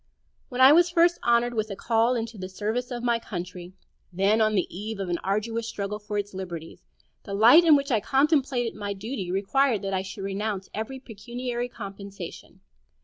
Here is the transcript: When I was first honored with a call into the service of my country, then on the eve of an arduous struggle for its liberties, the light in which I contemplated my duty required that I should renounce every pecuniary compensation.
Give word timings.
When 0.49 0.61
I 0.61 0.71
was 0.71 0.89
first 0.89 1.19
honored 1.21 1.53
with 1.53 1.69
a 1.69 1.75
call 1.75 2.15
into 2.15 2.35
the 2.35 2.49
service 2.49 2.89
of 2.89 3.03
my 3.03 3.19
country, 3.19 3.73
then 4.11 4.41
on 4.41 4.55
the 4.55 4.65
eve 4.75 4.99
of 4.99 5.09
an 5.09 5.19
arduous 5.19 5.67
struggle 5.67 5.99
for 5.99 6.17
its 6.17 6.33
liberties, 6.33 6.81
the 7.21 7.35
light 7.35 7.63
in 7.63 7.75
which 7.75 7.91
I 7.91 7.99
contemplated 7.99 8.73
my 8.73 8.93
duty 8.93 9.31
required 9.31 9.83
that 9.83 9.93
I 9.93 10.01
should 10.01 10.23
renounce 10.23 10.71
every 10.73 10.97
pecuniary 10.99 11.69
compensation. 11.69 12.61